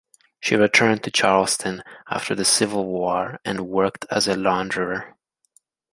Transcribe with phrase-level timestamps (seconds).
[0.39, 5.13] She returned to Charleston after the Civil War and worked as a launderer.